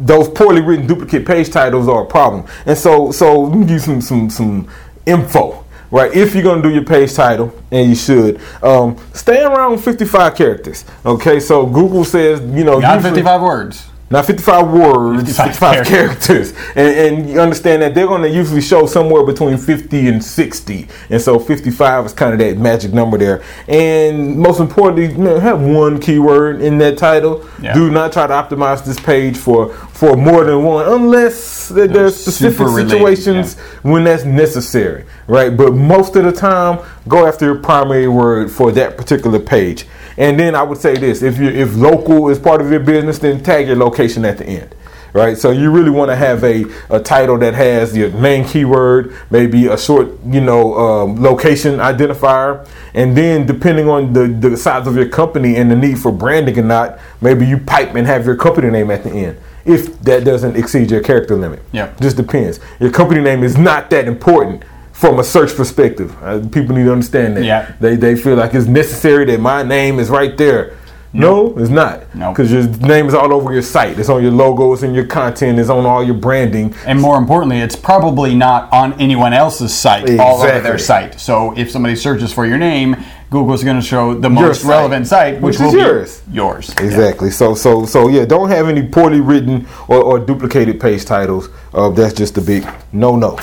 [0.00, 2.46] those poorly written duplicate page titles are a problem.
[2.66, 4.68] And so so let me give you some some some
[5.06, 5.64] info.
[5.90, 10.34] Right, if you're gonna do your page title, and you should, um, stay around 55
[10.34, 10.84] characters.
[11.06, 13.86] Okay, so Google says, you know, Not usually- 55 words.
[14.10, 16.52] Not 55 words, 55 55, characters.
[16.76, 20.88] And, and you understand that they're going to usually show somewhere between 50 and 60.
[21.10, 23.42] And so 55 is kind of that magic number there.
[23.66, 27.48] And most importantly, know, have one keyword in that title.
[27.62, 27.72] Yeah.
[27.74, 32.14] Do not try to optimize this page for, for more than one unless there- there's
[32.16, 35.56] specific related, situations when that's necessary, right?
[35.56, 39.86] But most of the time, go after your primary word for that particular page.
[40.16, 43.18] And then I would say this: if you if local is part of your business,
[43.18, 44.74] then tag your location at the end,
[45.12, 45.36] right?
[45.36, 49.66] So you really want to have a, a title that has your main keyword, maybe
[49.66, 54.96] a short, you know, um, location identifier, and then depending on the the size of
[54.96, 58.36] your company and the need for branding or not, maybe you pipe and have your
[58.36, 59.36] company name at the end.
[59.64, 62.60] If that doesn't exceed your character limit, yeah, just depends.
[62.80, 64.62] Your company name is not that important
[65.04, 66.16] from a search perspective.
[66.22, 67.44] Uh, people need to understand that.
[67.44, 67.74] Yeah.
[67.78, 70.78] They they feel like it's necessary that my name is right there.
[71.12, 72.12] No, it's not.
[72.14, 72.32] No.
[72.32, 73.98] Because your name is all over your site.
[73.98, 75.58] It's on your logos and your content.
[75.58, 76.74] It's on all your branding.
[76.86, 81.20] And more importantly, it's probably not on anyone else's site, all over their site.
[81.20, 82.96] So if somebody searches for your name,
[83.30, 86.22] Google's going to show the most site, relevant site, which, which will is be yours.
[86.32, 86.70] Yours.
[86.80, 87.30] Exactly.
[87.30, 88.24] So so so yeah.
[88.24, 91.50] Don't have any poorly written or, or duplicated page titles.
[91.74, 93.38] Uh, that's just a big no no.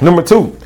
[0.00, 0.56] Number two.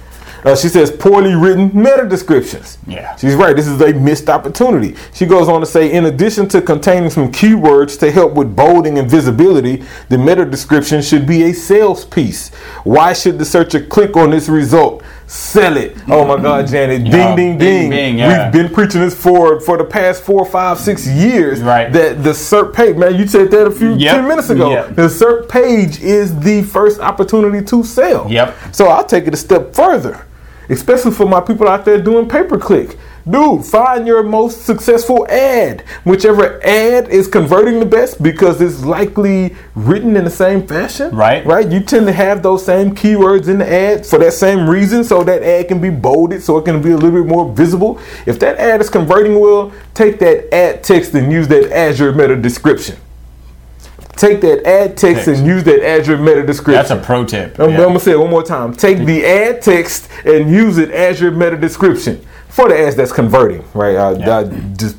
[0.45, 2.79] Uh, she says poorly written meta descriptions.
[2.87, 3.15] Yeah.
[3.17, 3.55] She's right.
[3.55, 4.97] This is a missed opportunity.
[5.15, 8.99] She goes on to say, in addition to containing some keywords to help with bolding
[8.99, 12.49] and visibility, the meta description should be a sales piece.
[12.85, 15.03] Why should the searcher click on this result?
[15.29, 15.97] Sell it.
[16.09, 17.07] Oh my God, Janet.
[17.07, 18.19] Yeah, ding, ding, ding.
[18.19, 18.45] yeah.
[18.45, 21.63] We've been preaching this for for the past four, five, six years.
[21.63, 21.91] Right.
[21.91, 24.15] That the SERP page, man, you said that a few Yep.
[24.17, 24.71] 10 minutes ago.
[24.71, 24.97] Yep.
[24.97, 28.31] The SERP page is the first opportunity to sell.
[28.31, 28.55] Yep.
[28.73, 30.27] So I'll take it a step further,
[30.73, 32.97] especially for my people out there doing pay per click.
[33.29, 35.83] Dude, find your most successful ad.
[36.03, 41.15] Whichever ad is converting the best because it's likely written in the same fashion.
[41.15, 41.47] Right.
[41.47, 41.71] Right?
[41.71, 45.23] You tend to have those same keywords in the ad for that same reason, so
[45.23, 48.01] that ad can be bolded, so it can be a little bit more visible.
[48.27, 52.13] If that ad is converting well, take that ad text and use that as your
[52.13, 52.97] meta description.
[54.17, 55.29] Take that ad text, Text.
[55.41, 56.75] and use that as your meta description.
[56.75, 57.59] That's a pro tip.
[57.59, 57.77] I'm, Yeah.
[57.79, 58.73] I'm gonna say it one more time.
[58.75, 63.13] Take the ad text and use it as your meta description for the ads that's
[63.13, 63.65] converting.
[63.75, 63.97] Right?
[63.97, 64.39] I, Yeah.
[64.39, 64.45] I
[64.77, 64.97] just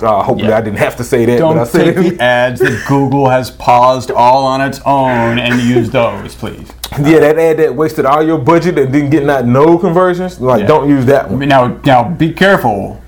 [0.00, 0.56] uh, hopefully Yeah.
[0.58, 2.18] I didn't have to say that, but I Don't said take it.
[2.18, 6.68] the ads that Google has paused all on its own and use those, please.
[7.00, 10.40] yeah, that ad that wasted all your budget and didn't get not no conversions.
[10.40, 10.66] Like, Yeah.
[10.66, 11.48] don't use that one.
[11.48, 13.00] Now, now, be careful.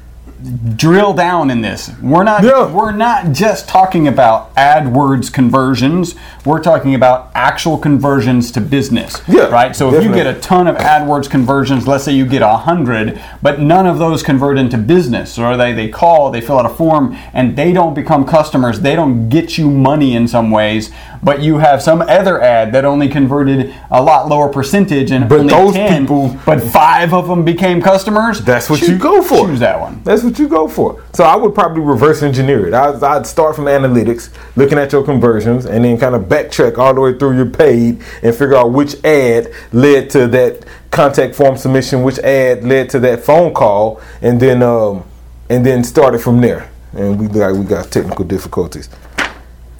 [0.76, 1.90] Drill down in this.
[2.02, 2.44] We're not.
[2.44, 2.70] Yeah.
[2.70, 6.14] We're not just talking about AdWords conversions.
[6.44, 9.22] We're talking about actual conversions to business.
[9.26, 9.74] Yeah, Right.
[9.74, 13.20] So if you get a ton of AdWords conversions, let's say you get a hundred,
[13.40, 16.74] but none of those convert into business, or they they call, they fill out a
[16.74, 18.80] form, and they don't become customers.
[18.80, 20.90] They don't get you money in some ways,
[21.22, 25.40] but you have some other ad that only converted a lot lower percentage, and But
[25.40, 28.40] only those 10, people- but five of them became customers.
[28.40, 29.46] That's what Choo- you go for.
[29.46, 30.00] Choose that one.
[30.04, 31.02] That's what you go for.
[31.12, 32.74] So I would probably reverse engineer it.
[32.74, 36.94] I'd, I'd start from analytics, looking at your conversions, and then kind of backtrack all
[36.94, 41.56] the way through your paid and figure out which ad led to that contact form
[41.56, 45.04] submission, which ad led to that phone call, and then um,
[45.50, 46.70] and then start it from there.
[46.92, 48.88] And we got we got technical difficulties.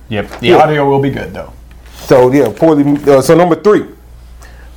[0.08, 0.40] Yep.
[0.40, 0.56] The Yeah.
[0.56, 1.52] audio will be good though.
[2.06, 2.98] So yeah, poorly.
[3.06, 3.86] Uh, so number three,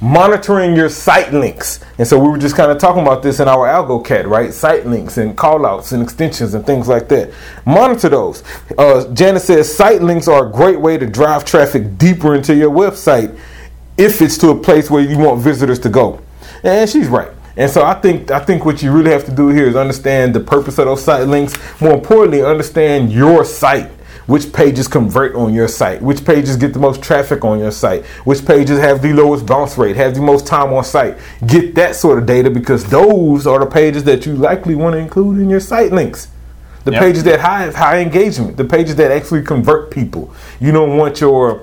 [0.02, 1.80] monitoring your site links.
[1.98, 4.54] And so we were just kind of talking about this in our AlgoCat, right?
[4.54, 7.30] Site links and callouts and extensions and things like that.
[7.66, 8.44] Monitor those.
[8.78, 12.72] Uh, Janet says site links are a great way to drive traffic deeper into your
[12.72, 13.36] website
[13.98, 16.20] if it's to a place where you want visitors to go.
[16.64, 17.30] And she's right.
[17.58, 20.34] And so I think I think what you really have to do here is understand
[20.34, 21.58] the purpose of those site links.
[21.82, 23.92] More importantly, understand your site
[24.30, 28.06] which pages convert on your site, which pages get the most traffic on your site,
[28.26, 31.18] which pages have the lowest bounce rate, have the most time on site.
[31.48, 35.00] Get that sort of data because those are the pages that you likely want to
[35.00, 36.28] include in your site links.
[36.84, 37.02] The Yep.
[37.02, 40.32] pages that have high engagement, the pages that actually convert people.
[40.60, 41.62] You don't want your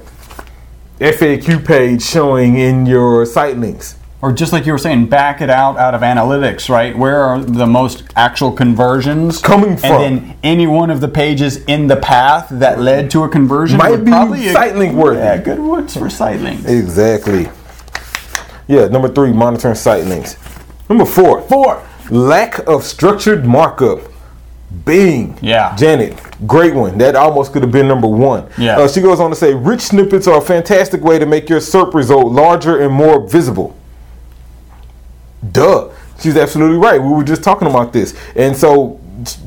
[1.00, 3.94] FAQ page showing in your site links.
[4.22, 6.96] Or just like you were saying, back it out out of analytics, right?
[6.96, 9.90] Where are the most actual conversions Coming from.
[9.92, 13.76] And then any one of the pages in the path that led to a conversion
[13.76, 15.18] Might be probably site link worthy.
[15.18, 16.64] Yeah, good words for site links.
[16.64, 17.50] Exactly.
[18.68, 20.36] Yeah, number three, monitoring site links.
[20.88, 21.86] Number four, Four.
[22.10, 24.00] lack of structured markup.
[24.84, 25.38] Bing.
[25.40, 25.76] Yeah.
[25.76, 26.98] Janet, great one.
[26.98, 28.48] That almost could have been number one.
[28.58, 28.78] Yeah.
[28.78, 31.60] Uh, she goes on to say, rich snippets are a fantastic way to make your
[31.60, 33.75] SERP result larger and more visible.
[35.52, 35.90] Duh.
[36.20, 37.00] She's absolutely right.
[37.00, 38.16] We were just talking about this.
[38.34, 39.00] And so,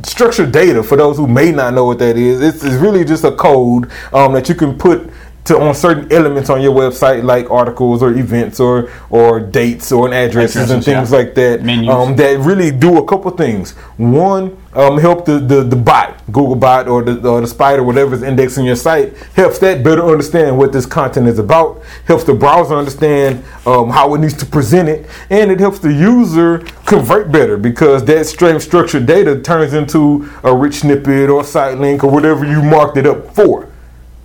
[0.04, 3.23] structured data, for those who may not know what that is, it's, it's really just
[3.23, 5.10] a code um, that you can put
[5.45, 10.13] to on certain elements on your website, like articles or events or or dates or
[10.13, 11.17] addresses and things yeah.
[11.17, 11.63] like that.
[11.63, 11.89] Menus.
[11.89, 13.71] Um, that really do a couple things.
[13.97, 18.21] One, um, help the, the, the bot, Google bot or the, or the spider, whatever's
[18.21, 22.75] indexing your site, helps that better understand what this content is about, helps the browser
[22.75, 27.58] understand um, how it needs to present it, and it helps the user convert better
[27.58, 32.62] because that structured data turns into a rich snippet or site link or whatever you
[32.62, 33.68] marked it up for.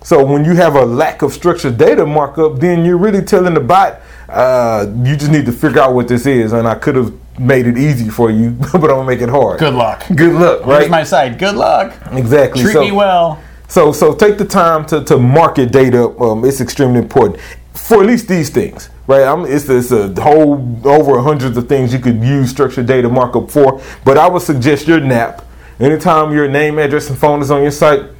[0.05, 3.59] So when you have a lack of structured data markup, then you're really telling the
[3.59, 7.11] bot, uh, you just need to figure out what this is, and I could have
[7.39, 9.57] made it easy for you, but I'm gonna make it hard.
[9.57, 10.03] Good luck.
[10.15, 10.91] Good luck, Here's right?
[10.91, 11.39] my site.
[11.39, 11.95] Good luck.
[12.11, 12.61] exactly.
[12.61, 13.41] Treat so, me well.
[13.67, 16.07] so, so take the time to, to market data.
[16.19, 17.41] Um, it's extremely important
[17.73, 19.23] for at least these things, right?
[19.23, 23.49] I'm, it's, it's a whole over hundreds of things you could use structured data markup
[23.49, 23.81] for.
[24.03, 25.43] But I would suggest your NAP.
[25.79, 28.14] Anytime your name, address, and phone is on your site,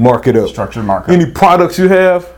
[0.00, 0.48] mark it up.
[0.48, 1.10] Structured markup.
[1.10, 2.28] Any products you have,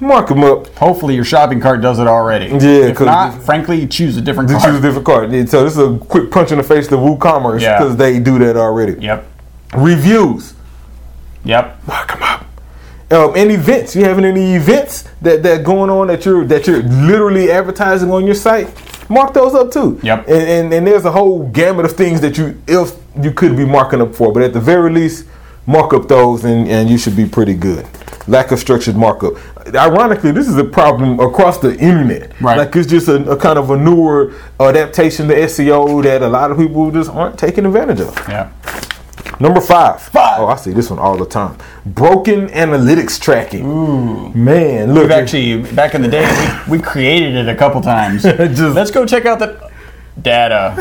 [0.00, 0.66] mark them up.
[0.76, 2.46] Hopefully your shopping cart does it already.
[2.46, 4.62] Yeah, If not, frankly, choose a different cart.
[4.64, 5.32] choose a different card.
[5.32, 7.78] Yeah, So this is a quick punch in the face to WooCommerce Yeah.
[7.78, 8.96] because they do that already.
[9.00, 9.24] Yep.
[9.76, 10.54] Reviews,
[11.44, 11.78] Yep.
[11.86, 12.44] mark them up.
[13.10, 13.94] Um, and events.
[13.94, 18.24] You having any events that that going on that you're that you're literally advertising on
[18.24, 18.68] your site?
[19.10, 20.00] Mark those up too.
[20.02, 20.26] Yep.
[20.26, 23.64] And, and and there's a whole gamut of things that you if you could be
[23.66, 25.26] marking up for, but at the very least,
[25.66, 27.86] mark up those and and you should be pretty good.
[28.26, 29.34] Lack of structured markup.
[29.74, 32.32] Ironically, this is a problem across the internet.
[32.40, 32.56] Right.
[32.56, 36.50] Like it's just a, a kind of a newer adaptation to SEO that a lot
[36.50, 38.16] of people just aren't taking advantage of.
[38.28, 38.50] Yeah.
[39.40, 40.00] Number five.
[40.00, 40.40] Five.
[40.40, 41.58] Oh, I see this one all the time.
[41.84, 43.66] Broken analytics tracking.
[43.66, 44.30] Ooh.
[44.32, 45.02] Man, look.
[45.04, 48.22] We've actually back in the day we, we created it a couple times.
[48.22, 49.70] Just- Let's go check out the
[50.20, 50.76] data.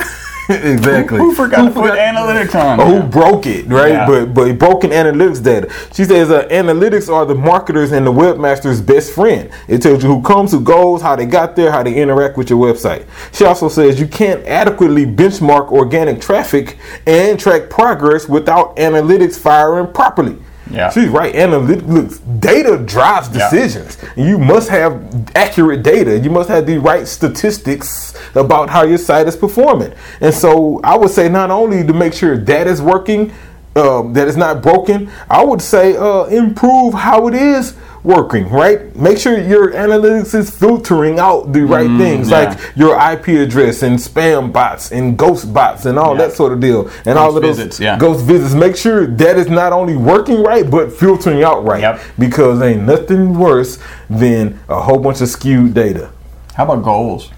[0.49, 1.19] exactly.
[1.19, 2.79] Who forgot to put forgot- analytics on?
[2.79, 3.91] Oh, who broke it, right?
[3.91, 4.07] Yeah.
[4.07, 5.71] But but broken analytics data.
[5.93, 9.49] She says uh, analytics are the marketers and the webmaster's best friend.
[9.67, 12.49] It tells you who comes, who goes, how they got there, how they interact with
[12.49, 13.05] your website.
[13.31, 16.77] She also says you can't adequately benchmark organic traffic
[17.07, 20.37] and track progress without analytics firing properly.
[20.73, 20.89] Yeah.
[20.89, 21.33] She's right.
[21.33, 23.49] Analytics data drives Yeah.
[23.49, 23.97] decisions.
[24.15, 24.99] You must have
[25.35, 26.17] accurate data.
[26.17, 29.93] You must have the right statistics about how your site is performing.
[30.19, 33.31] And so I would say not only to make sure that is working,
[33.75, 38.93] um, that is not broken, I would say uh, improve how it is working, right?
[38.95, 42.49] Make sure your analytics is filtering out the right things Mm, yeah.
[42.49, 46.27] like your IP address and spam bots and ghost bots and all Yeah.
[46.27, 46.89] that sort of deal.
[47.05, 47.97] And all of those visits, yeah.
[47.97, 48.53] ghost visits.
[48.53, 51.81] Make sure that is not only working right, but filtering out right.
[51.81, 52.01] Yep.
[52.19, 56.09] Because ain't nothing worse than a whole bunch of skewed data.
[56.55, 57.31] How about goals?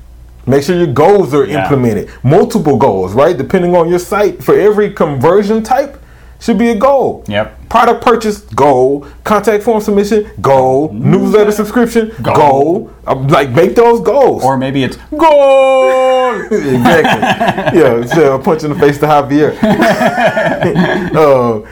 [0.47, 2.09] Make sure your goals are implemented.
[2.23, 3.37] Multiple goals, right?
[3.37, 6.01] Depending on your site, for every conversion type,
[6.45, 7.23] should be a goal.
[7.27, 7.69] Yep.
[7.69, 9.07] Product purchase, goal.
[9.23, 10.93] Contact form submission, goal.
[10.93, 12.35] Newsletter subscription, Goal.
[12.35, 12.93] goal.
[13.07, 14.43] Um, like make those goals.
[14.43, 16.43] Or maybe it's goal.
[16.45, 17.79] exactly.
[17.79, 19.57] yeah, it's a punch in the face to Javier.
[21.15, 21.67] uh,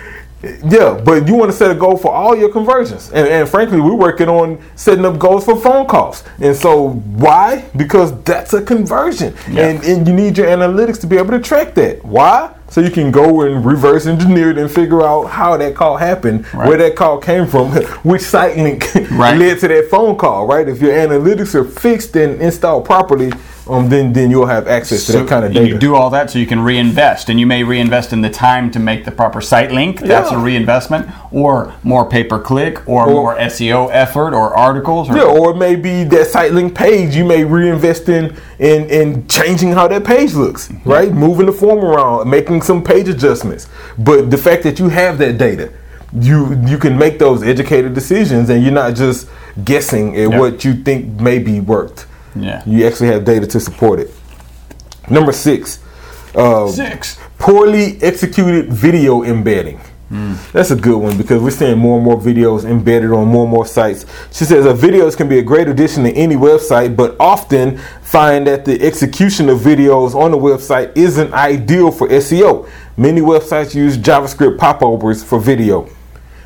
[0.68, 3.12] yeah, but you want to set a goal for all your conversions.
[3.12, 6.24] And, and frankly, we're working on setting up goals for phone calls.
[6.42, 7.64] And so, why?
[7.78, 9.36] Because that's a conversion.
[9.48, 12.04] And, and you need your analytics to be able to track that.
[12.04, 12.54] Why?
[12.74, 16.44] So you can go and reverse engineer it and figure out how that call happened,
[16.56, 16.68] Right.
[16.68, 17.68] where that call came from,
[18.04, 19.38] which site link Right.
[19.38, 20.68] led to that phone call, right?
[20.68, 23.32] If your analytics are fixed and installed properly,
[23.70, 25.68] um, then then you'll have access to that kind of data.
[25.68, 28.70] you do all that so you can reinvest, and you may reinvest in the time
[28.72, 30.02] to make the proper site link.
[30.02, 30.38] That's Yeah.
[30.38, 35.10] a reinvestment, or more pay per click, or, more SEO effort, or articles.
[35.10, 39.72] Or, Yeah, or maybe that site link page you may reinvest in in in changing
[39.72, 41.12] how that page looks, right?
[41.12, 43.68] Moving the form around, making some page adjustments.
[43.98, 45.72] But the fact that you have that data,
[46.20, 49.28] you you can make those educated decisions, and you're not just
[49.64, 50.40] guessing at Yeah.
[50.40, 52.06] what you think maybe worked.
[52.36, 52.62] Yeah.
[52.66, 54.12] You actually have data to support it.
[55.10, 55.80] Number six,
[56.36, 57.18] uh, Six.
[57.38, 59.80] poorly executed video embedding.
[60.52, 63.52] That's a good one because we're seeing more and more videos embedded on more and
[63.52, 64.06] more sites.
[64.32, 68.46] She says uh, videos can be a great addition to any website, but often find
[68.48, 72.70] that the execution of videos on the website isn't ideal for SEO.
[72.96, 75.90] Many websites use JavaScript popovers for video.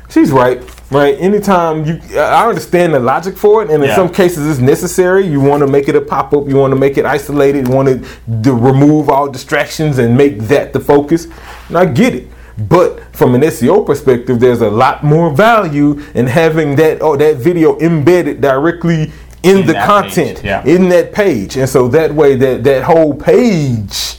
[0.08, 1.14] She's right, right?
[1.20, 3.96] Anytime you, I understand the logic for it, and in Yeah.
[3.96, 5.26] some cases it's necessary.
[5.26, 7.74] You want to make it a pop up, you want to make it isolated, you
[7.74, 8.02] want
[8.42, 11.26] to remove all distractions and make that the focus.
[11.68, 12.28] And I get it.
[12.58, 17.36] But from an SEO perspective, there's a lot more value in having that oh that
[17.36, 19.12] video embedded directly
[19.44, 20.64] in, In the content yeah.
[20.64, 24.16] in that page, and so that way that that whole page.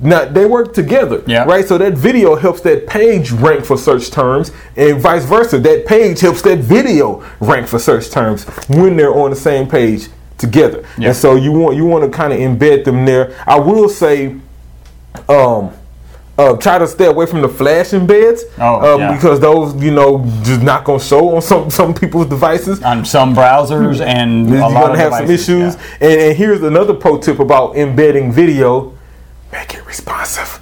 [0.00, 1.44] Now they work together, Yeah.
[1.44, 1.66] right?
[1.66, 5.58] So that video helps that page rank for search terms, and vice versa.
[5.58, 10.08] That page helps that video rank for search terms when they're on the same page
[10.36, 10.84] together.
[10.98, 11.08] Yeah.
[11.08, 13.34] And so you want you want to kind of embed them there.
[13.46, 14.36] I will say,
[15.28, 15.72] um,
[16.38, 19.12] uh, try to stay away from the flashing embeds, Oh, um, yeah.
[19.14, 22.82] because those you know just not gonna show on some some people's devices.
[22.82, 25.74] on some browsers and You're gonna of have some issues.
[25.74, 26.08] yeah.
[26.08, 28.96] And, and here's another pro tip about embedding video:
[29.52, 30.60] make it responsive.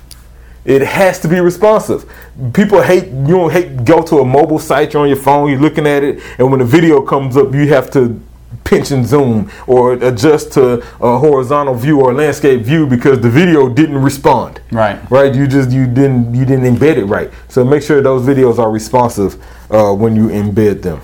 [0.64, 2.10] It has to be responsive.
[2.52, 5.60] People hate you don't hate go to a mobile site, you're on your phone, you're
[5.60, 8.20] looking at it, and when the video comes up, you have to
[8.64, 13.68] pinch and zoom or adjust to a horizontal view or landscape view because the video
[13.68, 14.60] didn't respond.
[14.70, 14.98] Right.
[15.10, 15.34] Right.
[15.34, 17.30] You just you didn't you didn't embed it right.
[17.48, 21.00] So make sure those videos are responsive uh, when you embed them.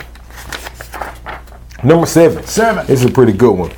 [1.84, 2.44] Number seven.
[2.44, 2.86] Seven.
[2.86, 3.72] This is a pretty good one.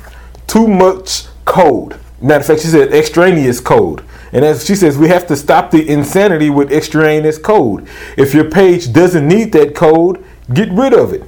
[0.47, 1.99] Too much code.
[2.21, 4.03] Matter of fact, she said extraneous code.
[4.31, 7.87] And as she says, we have to stop the insanity with extraneous code.
[8.17, 10.23] If your page doesn't need that code,
[10.53, 11.23] get rid of it.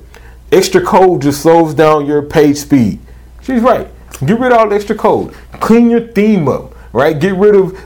[0.52, 3.00] Extra code just slows down your page speed.
[3.42, 3.88] She's right.
[4.26, 5.34] Get rid of all the extra code.
[5.60, 7.20] Clean your theme up, right?
[7.20, 7.78] Get rid of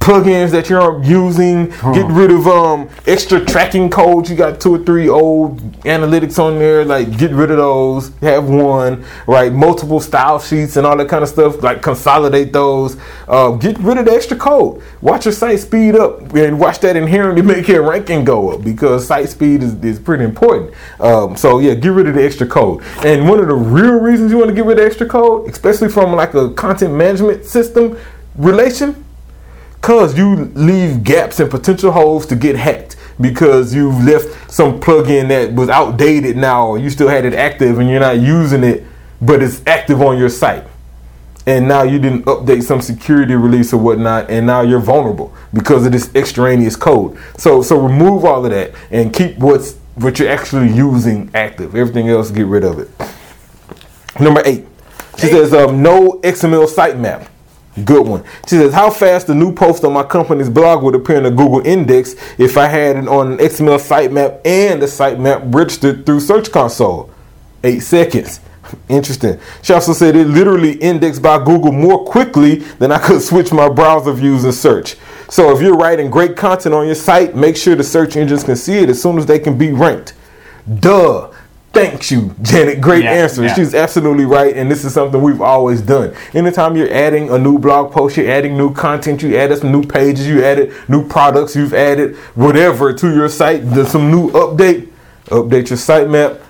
[0.00, 1.68] plugins that you're using.
[1.68, 4.30] Get rid of um extra tracking codes.
[4.30, 6.84] You got two or three old analytics on there.
[6.84, 8.10] Like get rid of those.
[8.20, 9.52] Have one, right?
[9.52, 11.62] Multiple style sheets and all that kind of stuff.
[11.62, 12.96] Like consolidate those.
[13.26, 14.82] Uh, get rid of the extra code.
[15.00, 19.06] Watch your site speed up and watch that inherently make your ranking go up because
[19.06, 20.74] site speed is, is pretty important.
[21.00, 22.82] Um, so yeah, get rid of the extra code.
[23.04, 25.88] And one of the real reasons you want to get rid of extra code, especially
[25.88, 27.98] from like a content management system
[28.36, 29.04] relation,
[29.80, 35.28] Cause you leave gaps and potential holes to get hacked because you've left some plugin
[35.28, 38.84] that was outdated now, or you still had it active and you're not using it,
[39.20, 40.64] but it's active on your site.
[41.46, 45.86] And now you didn't update some security release or whatnot, and now you're vulnerable because
[45.86, 47.18] of this extraneous code.
[47.38, 51.74] So so remove all of that and keep what's what you're actually using active.
[51.74, 52.90] Everything else, get rid of it.
[54.20, 54.66] Number eight.
[55.18, 57.28] She says, um, no XML sitemap.
[57.84, 58.24] Good one.
[58.46, 61.30] She says, how fast the new post on my company's blog would appear in the
[61.30, 66.20] Google index if I had it on an XML sitemap and the sitemap registered through
[66.20, 67.10] Search Console?
[67.62, 68.40] Eight seconds.
[68.88, 69.38] Interesting.
[69.62, 73.68] She also said it literally indexed by Google more quickly than I could switch my
[73.68, 74.96] browser views and search.
[75.28, 78.56] So if you're writing great content on your site, make sure the search engines can
[78.56, 80.14] see it as soon as they can be ranked.
[80.80, 81.32] Duh.
[81.72, 82.80] Thanks you, Janet.
[82.80, 83.44] Great Yeah, answer.
[83.44, 83.54] yeah.
[83.54, 86.14] She's absolutely right, and this is something we've always done.
[86.34, 89.84] Anytime you're adding a new blog post, you're adding new content, you added some new
[89.84, 94.88] pages, you added new products, you've added whatever to your site, there's some new update,
[95.26, 96.40] update your sitemap,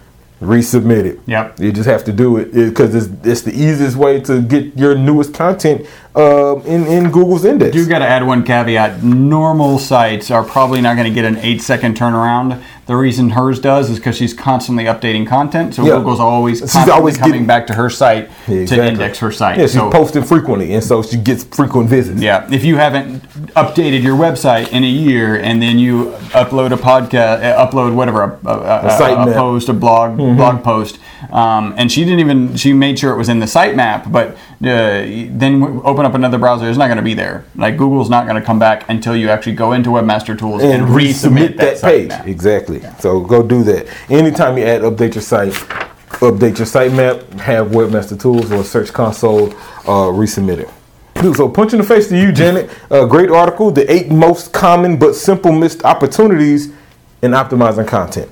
[0.41, 1.21] resubmit it.
[1.27, 1.59] Yep.
[1.61, 4.97] You just have to do it because it's, it's the easiest way to get your
[4.97, 5.85] newest content
[6.19, 7.75] um, in, in Google's index.
[7.77, 9.03] You got to add one caveat.
[9.03, 12.63] Normal sites are probably not going to get an eight second turnaround.
[12.87, 15.75] The reason hers does is because she's constantly updating content.
[15.75, 15.97] So Yeah.
[15.99, 19.59] Google's always She's always coming getting- back to her site Yeah, to index her site.
[19.59, 22.21] Yeah, she's so, posting frequently, and so she gets frequent visits.
[22.23, 23.23] yeah, if you haven't
[23.55, 28.23] updated your website in a year and then you upload a podcast, uh, upload whatever,
[28.23, 29.35] a, a, a, A site a map.
[29.35, 30.99] post, a blog, blog post,
[31.31, 34.35] um, and she didn't even, she made sure it was in the sitemap, but uh,
[34.61, 37.45] then open up another browser, it's not going to be there.
[37.55, 40.73] Like Google's not going to come back until you actually go into Webmaster Tools and,
[40.73, 42.09] and resubmit resubmit that, site page.
[42.09, 42.25] now.
[42.25, 42.83] Exactly.
[42.99, 43.87] So go do that.
[44.11, 49.51] Anytime you add update your site, update your sitemap, have Webmaster Tools or Search Console
[49.53, 50.69] uh, resubmit it.
[51.23, 52.71] Dude, so punch in the face to you, Janet.
[52.91, 53.71] Uh, great article.
[53.71, 56.73] The eight most common but simple missed opportunities
[57.23, 58.31] in optimizing content.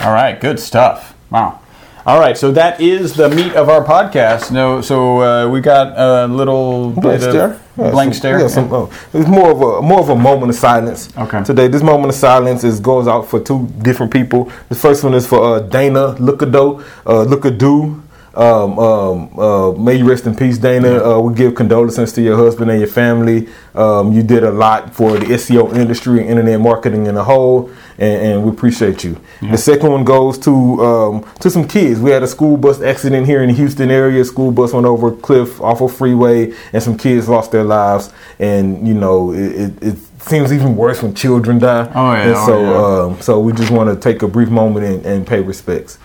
[0.00, 1.14] All right, good stuff.
[1.30, 1.60] Wow.
[2.06, 4.50] All right, so that is the meat of our podcast.
[4.50, 7.44] No, so uh, we got a little Blank bit stare.
[7.52, 8.40] of Yeah, blank some- stare.
[8.40, 11.08] yeah, some, oh, it's more of a more of a moment of silence.
[11.16, 11.42] Okay.
[11.44, 14.52] Today, this moment of silence is goes out for two different people.
[14.68, 18.02] The first one is for uh, Dana Lookadoo, uh, Lookadoo.
[18.36, 21.02] Um, um, uh, may you rest in peace, Dana.
[21.04, 23.48] Uh, we give condolences to your husband and your family.
[23.74, 27.70] Um, you did a lot for the SEO industry and internet marketing in a whole,
[27.98, 29.20] and, and we appreciate you.
[29.40, 30.52] The second one goes to
[30.84, 32.00] um, to some kids.
[32.00, 34.24] We had a school bus accident here in the Houston area.
[34.24, 38.12] School bus went over a cliff off a freeway, and some kids lost their lives.
[38.38, 41.90] And you know, it, it, it seems even worse when children die.
[41.94, 43.14] Oh, yeah, And oh, so, yeah.
[43.14, 45.98] um, so we just want to take a brief moment and, and pay respects.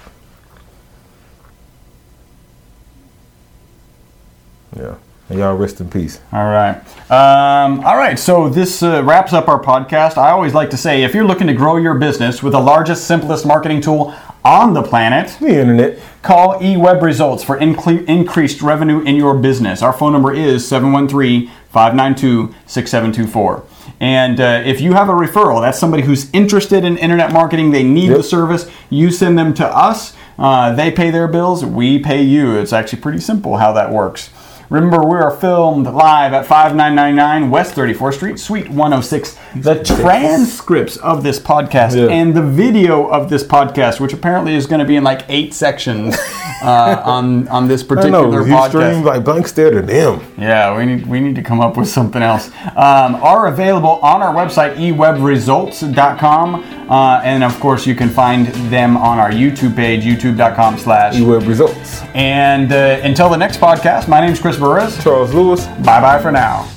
[4.80, 4.96] Yeah.
[5.30, 6.20] And y'all rest in peace.
[6.34, 6.76] All right.
[7.12, 8.18] Um, all right.
[8.18, 10.18] So this uh, wraps up our podcast.
[10.18, 13.06] I always like to say if you're looking to grow your business with the largest,
[13.06, 16.00] simplest marketing tool on the planet, The internet.
[16.24, 19.84] call eWeb Results for incle- increased revenue in your business.
[19.84, 23.64] Our phone number is 713 592 6724.
[24.00, 27.84] And uh, if you have a referral, that's somebody who's interested in internet marketing, they
[27.84, 28.18] need Yep.
[28.18, 30.16] the service, you send them to us.
[30.40, 32.56] Uh, they pay their bills, we pay you.
[32.56, 34.30] It's actually pretty simple how that works.
[34.70, 39.36] Remember, we are filmed live at 5999 West 34th Street, Suite 106.
[39.56, 42.10] The transcripts of this podcast Yeah.
[42.14, 45.54] and the video of this podcast, which apparently is going to be in like eight
[45.54, 46.16] sections
[46.64, 48.46] uh, on on this I particular know.
[48.46, 48.70] You podcast.
[48.70, 50.22] stream like blank stare to them.
[50.38, 52.52] Yeah, we need we need to come up with something else.
[52.76, 56.56] Um, are available on our website ewebresults.com,
[56.90, 61.16] uh, and of course you can find them on our YouTube page youtube.com/slash.
[61.16, 62.06] ewebresults.
[62.16, 65.02] And uh, until the next podcast, my name is Chris Burres.
[65.04, 65.66] Charles Lewis.
[65.84, 66.68] Bye bye for now.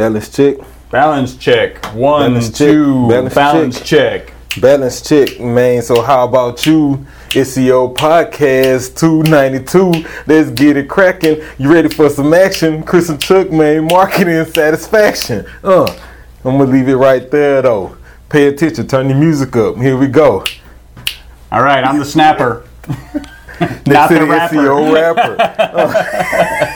[0.00, 0.56] Balance check.
[0.90, 1.84] Balance check.
[1.94, 2.56] One, Balance check.
[2.56, 3.08] two.
[3.10, 4.28] Balance Balance check.
[4.28, 4.60] check.
[4.62, 5.82] Balance chick, man.
[5.82, 7.04] So how about you?
[7.28, 10.08] SEO podcast 292.
[10.26, 11.42] Let's get it cracking.
[11.58, 12.82] You ready for some action?
[12.82, 13.84] Chris and Chuck, man.
[13.88, 15.44] Marketing satisfaction.
[15.62, 15.84] Uh,
[16.46, 17.94] I'm gonna leave it right there though.
[18.30, 18.88] Pay attention.
[18.88, 19.76] Turn the music up.
[19.76, 20.46] Here we go.
[21.52, 22.64] All right, I'm the snapper.
[23.60, 24.56] Next Not to the the rapper.
[24.56, 26.66] SEO rapper.